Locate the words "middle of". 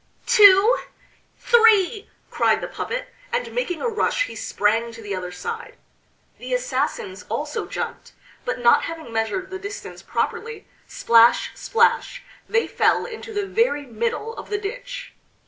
13.85-14.49